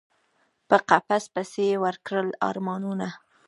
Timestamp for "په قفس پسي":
0.67-1.65